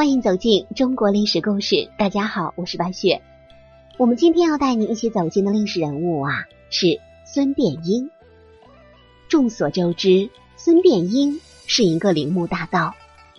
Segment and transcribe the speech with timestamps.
[0.00, 1.90] 欢迎走进中国历史故事。
[1.98, 3.20] 大家好，我是白雪。
[3.98, 8.10] 我们今天要带你一起走进的历史人物啊，是孙殿英。
[9.28, 12.94] 众所周知，孙殿英是一个铃木大盗，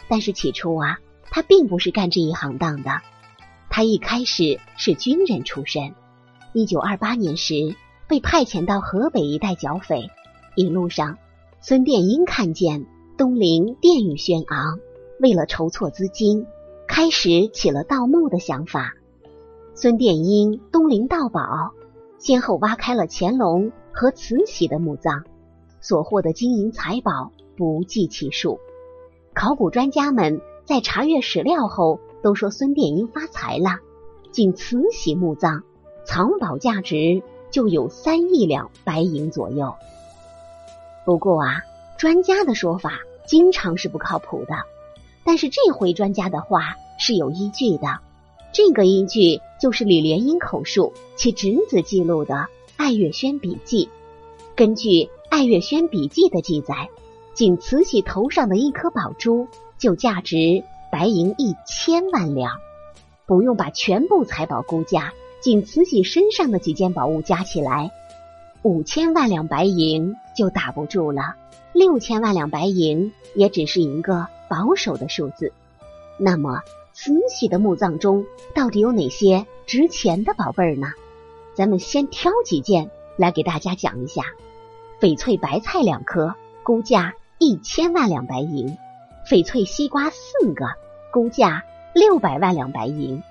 [0.08, 1.00] 但是起初啊，
[1.32, 3.02] 他并不是干这一行当的。
[3.72, 5.96] 他一开始是军人出身，
[6.54, 7.76] 一九二八年时
[8.08, 10.12] 被派遣到河北一带剿匪，
[10.54, 11.18] 一路上，
[11.60, 12.86] 孙殿英看见
[13.18, 14.78] 东陵殿宇轩昂。
[15.22, 16.48] 为了筹措资金，
[16.88, 18.96] 开始起了盗墓的想法。
[19.76, 21.74] 孙殿英东陵盗宝，
[22.18, 25.24] 先后挖开了乾隆和慈禧的墓葬，
[25.80, 28.60] 所获的金银财宝不计其数。
[29.36, 33.78] 考古专家们在查阅史料后，都说孙殿英发财了。
[34.32, 35.62] 仅慈禧墓葬
[36.04, 39.76] 藏宝价值就有三亿两白银左右。
[41.06, 41.62] 不过啊，
[42.00, 42.94] 专家的说法
[43.28, 44.56] 经常是不靠谱的。
[45.24, 48.00] 但是这回专家的话是有依据的，
[48.54, 52.36] 这个依据就是李莲英口述其侄子记录的
[52.76, 53.86] 《爱月轩笔记》。
[54.56, 54.90] 根据
[55.30, 56.90] 《爱月轩笔记》的记载，
[57.34, 59.48] 仅慈禧头上的一颗宝珠
[59.78, 62.58] 就价值白银一千万两，
[63.26, 67.92] 不用把全部财宝估价，仅慈禧身上的几件宝物加起来，
[68.64, 71.36] 五千万两白银就打不住了。
[71.74, 74.28] 六千万两白银也只是一个。
[74.52, 75.54] 保守的数字。
[76.18, 76.60] 那么，
[76.92, 80.88] 慈禧的墓葬中到底有哪些值钱的宝贝儿呢？
[81.56, 84.24] 咱们先挑几件来给大家讲一下：
[85.00, 88.76] 翡翠白菜两颗，估价一千万两白银；
[89.26, 90.66] 翡翠西瓜四个，
[91.14, 91.64] 估价
[91.96, 93.22] 六百万两白银；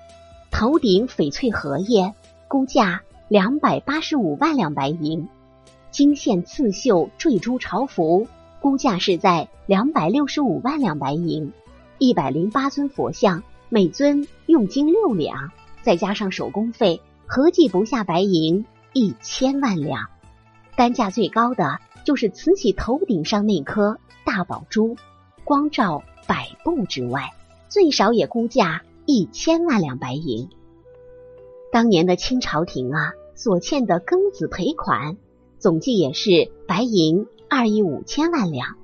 [0.49, 2.15] 头顶翡翠荷叶，
[2.47, 5.29] 估价两百八十五万两白银；
[5.89, 8.27] 金线刺绣坠珠朝服。
[8.59, 11.53] 估价是在两百六十五万两白银，
[11.97, 20.09] 一百零八尊佛像，每尊用金六两，再加上手工费，合计不下白银一千万两。
[20.75, 24.97] 单价最高的就是慈禧头顶上那颗大宝珠，
[25.45, 27.31] 光照百步之外，
[27.69, 30.49] 最少也估价一千万两白银。
[31.71, 33.13] 当年的清朝廷啊，
[33.43, 35.17] 所欠的庚子赔款，
[35.57, 37.25] 总计也是白银。
[37.49, 38.75] 二亿五千万两，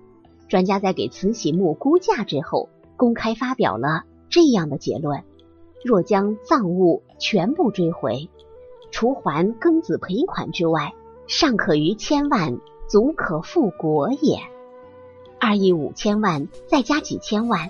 [0.50, 5.23] 专家在给慈禧墓估价之后，公开发表了这样的结论：
[5.85, 8.29] 若将赃物全部追回，
[8.90, 10.95] 除还庚子赔款之外，
[11.28, 12.57] 尚可余千万，
[12.88, 14.39] 足可复国也。
[15.39, 17.69] 二亿五千万再加几千万，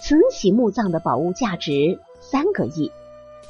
[0.00, 2.90] 慈禧墓葬的宝物价值三个亿，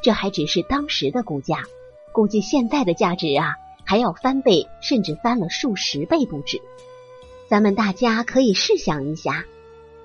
[0.03, 1.63] 这还只是当时的估价，
[2.13, 3.57] 估计现在的价值啊。
[3.85, 6.63] 还要翻倍，甚至翻了数十倍不止。
[7.49, 9.45] 咱们大家可以试想一下，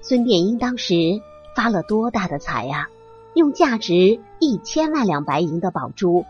[0.02, 1.22] 孙殿英当时
[1.56, 2.90] 发了多大的财呀？
[3.36, 6.26] 用价值一千万两白银的宝珠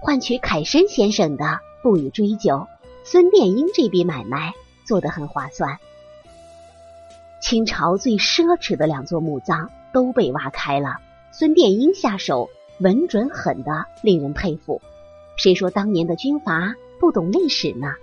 [0.00, 2.68] 换取凯申先生的不予追究，
[3.02, 4.52] 孙殿英这笔买卖
[4.86, 5.78] 做得很划算。
[7.40, 10.98] 清朝最奢侈的两座墓葬都被挖开了，
[11.32, 14.82] 孙殿英下手稳准狠的令人佩服。
[15.42, 16.74] 谁说当年的军阀？
[16.98, 17.94] 不懂历史呢？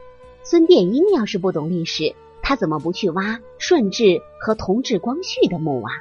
[0.41, 5.91] 孙殿英要是不懂历史，他怎么不去挖顺治和同治、光绪的墓啊？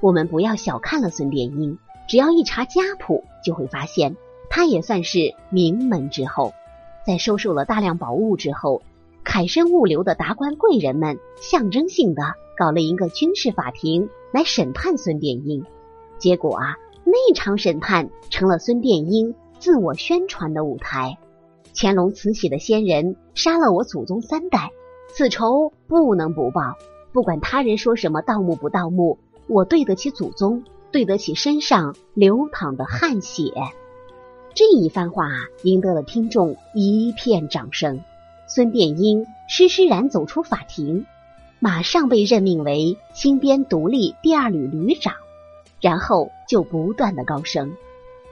[0.00, 4.14] 我们不要小看了孙殿英，只要一查家谱，就会发现
[4.50, 6.52] 他也算是名门之后。
[7.06, 8.82] 在收受了大量宝物之后，
[9.24, 15.64] 凯申物流的达官贵人们象征性的搞了一个军事法庭来审判孙殿英。
[16.18, 21.18] 结果啊，那场审判成了孙殿英自我宣传的舞台。
[21.72, 24.72] 乾隆、慈禧的先人杀了我祖宗三代，
[25.14, 26.74] 此仇不能不报。
[27.12, 33.52] 不管他人说什么盗墓不盗墓，我对得起祖宗，对得起身上流淌的汗血。
[34.52, 35.28] 这一番话
[35.62, 38.02] 赢得了听众一片掌声。
[38.48, 41.06] 孙殿英施施然走出法庭，
[41.60, 45.14] 马上被任命为新编独立第二旅旅长，
[45.80, 47.76] 然后就不断的高升。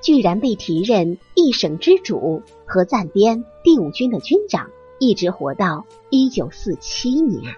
[0.02, 7.54] 居然被提任一省之主和暂编第五军的军长，一直活到一九四七年。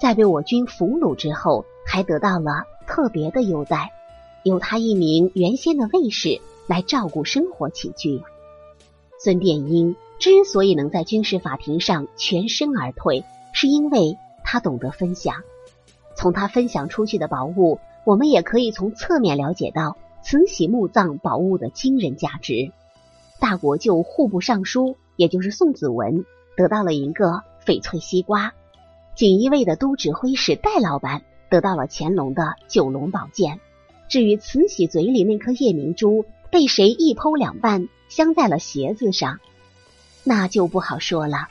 [0.00, 3.90] 在被我军俘虏之后，还得到了特别的优待，
[4.42, 8.22] 由他一名原先的卫士来照顾生活起居。
[9.18, 15.36] 孙殿英之所以能在军事法庭上全身而退，是因为他懂得分享。
[16.16, 19.96] 从他分享出去的宝物，我们也可以从侧面了解到。
[20.22, 22.72] 慈禧墓葬宝物的惊人价值，
[23.40, 26.24] 大国舅户部尚书，也就是宋子文，
[26.56, 28.52] 得到了一个翡翠西瓜；
[29.16, 33.60] 锦衣卫的都指挥使戴老板得到了乾隆的九龙宝剑。
[34.08, 39.40] 至于慈禧嘴里那颗夜明珠被谁一剖两半，镶在了鞋子上，
[40.22, 41.48] 那就不好说了。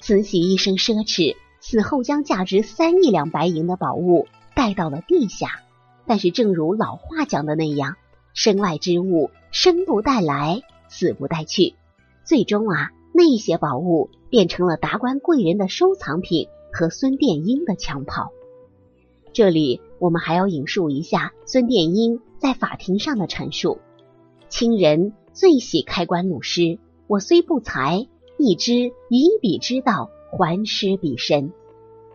[0.00, 5.62] 慈禧一生奢侈，死后将价值三亿两白银的宝物带到了地下。
[6.06, 7.96] 但是，正如老话讲的那样，
[8.36, 11.74] 身外之物生不带来，死不带去。
[12.22, 18.30] 最终啊，那些宝物变成了达官贵人的收藏品和孙殿英的枪炮。
[19.32, 23.78] 这里我们还要引述一下孙殿英在法庭上的陈述
[24.50, 28.06] ：“亲人最喜开棺努尸，我虽不才，
[28.36, 31.52] 亦知以彼之道还施彼身。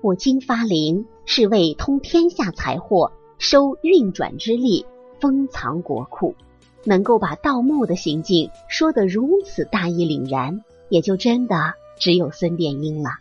[0.01, 4.85] 我今发灵，是为通天下财货，收运转之力，
[5.21, 6.35] 封藏国库。
[6.83, 13.11] 能够把盗墓的行径说得如此大义凛然，也就真的只有孙殿英了。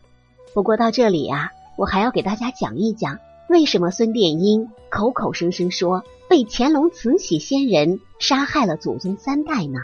[0.54, 3.18] 不过到这里啊，我还要给大家讲一讲。”
[3.50, 9.80] 为什么孙殿英口口声声说被乾隆慈禧先人杀害了祖宗三代呢？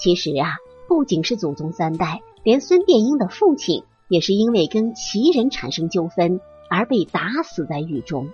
[0.00, 0.56] 其实啊，
[0.88, 6.40] 不仅是祖宗三代，连孙殿英的父亲也是因为跟旗人产生纠纷
[6.70, 8.30] 而被打死在狱中。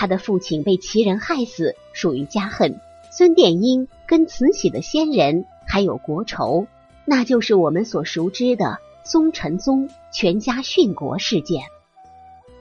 [0.00, 2.78] 他的父亲被齐人害死，属于家恨。
[3.10, 6.68] 孙殿英跟慈禧的先人还有国仇，
[7.04, 11.64] 那就是我们所熟知的宗臣宗全家殉国事件。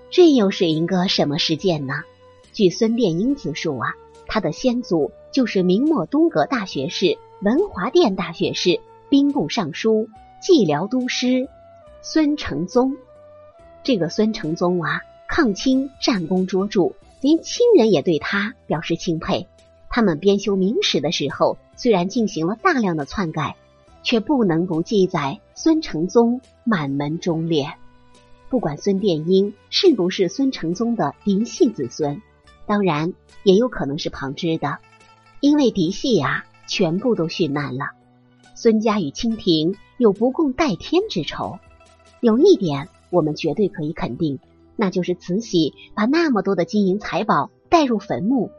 [0.09, 1.93] 这又是一个什么事件呢？
[2.53, 3.93] 据孙殿英自述啊，
[4.25, 8.79] 他的先祖就是明末东阁大学士、文华殿大学士、
[9.11, 10.09] 兵部尚书、
[10.41, 11.47] 蓟辽都师
[12.01, 12.97] 孙承宗。
[13.83, 16.93] 这个孙承宗啊，抗清战功卓著，
[17.27, 19.49] 连亲人也对他表示钦佩。
[19.89, 23.57] 他们编修明史的时候，虽然进行了大量的篡改，
[24.01, 27.73] 却不能不记载孙承宗满门忠烈。
[28.47, 32.21] 不管孙殿英是不是孙承宗的嫡系子孙，
[32.65, 33.13] 当然
[33.43, 34.77] 也有可能是旁支的，
[35.41, 37.87] 因为嫡系啊全部都殉难了。
[38.55, 41.59] 孙家与清廷有不共戴天之仇。
[42.21, 44.39] 有一点我们绝对可以肯定，
[44.77, 48.51] 那就是慈禧把那么多的金银财宝带入坟墓，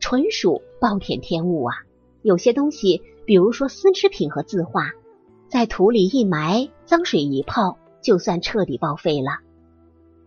[0.00, 1.76] 纯属暴殄天物啊！
[2.22, 4.90] 有些东西，比如说丝织品和字画，
[5.48, 7.78] 在土里一埋，脏水一泡。
[8.02, 9.40] 就算彻底报废了，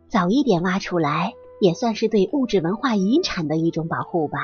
[0.10, 4.40] 早一点挖出来，也算是对物质文化遗产的一种保护吧。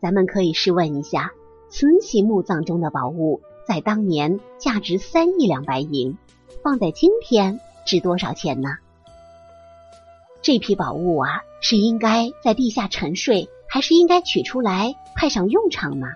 [0.00, 1.32] 咱们可以试问一下，
[1.68, 6.16] 慈禧墓葬中的宝物，在当年价值三亿两白银，
[6.62, 8.78] 放在今天值多少钱呢？
[10.42, 16.06] 这批宝物啊，是应该在地下沉睡，还是应该取出来派上用场呢？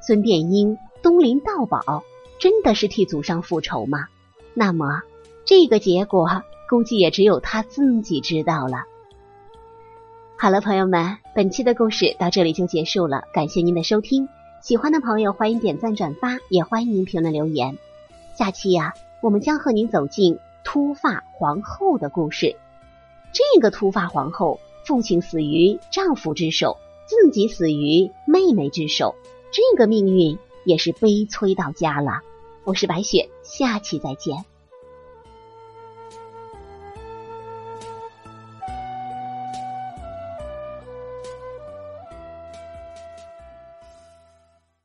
[0.00, 2.02] 孙殿英东林盗宝，
[2.40, 4.06] 真的是替祖上复仇吗？
[4.54, 5.02] 那么？
[5.44, 8.84] 这个结果估计也只有他自己知道了。
[10.36, 14.28] 好了，朋友们，本期的故事到这里就结束了，感谢您的收听。
[14.60, 17.78] 喜欢的朋友欢迎点赞转发，也欢迎您评论留言。
[18.36, 18.92] 下期呀，
[19.22, 22.56] 我们将和您走进秃发皇后的故事。
[23.38, 26.76] 这个突发皇后，父亲死于丈夫之手，
[27.06, 29.14] 自己死于妹妹之手，
[29.52, 32.22] 这个命运也是悲催到家了。
[32.64, 34.44] 我是白雪，下期再见。